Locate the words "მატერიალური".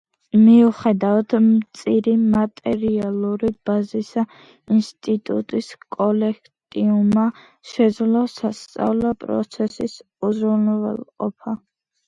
2.35-3.49